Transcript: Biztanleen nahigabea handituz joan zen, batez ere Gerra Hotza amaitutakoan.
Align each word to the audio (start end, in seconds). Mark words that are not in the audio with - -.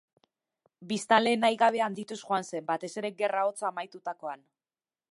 Biztanleen 0.91 1.43
nahigabea 1.47 1.87
handituz 1.89 2.19
joan 2.23 2.49
zen, 2.49 2.67
batez 2.73 2.93
ere 3.03 3.15
Gerra 3.23 3.45
Hotza 3.51 3.69
amaitutakoan. 3.71 4.47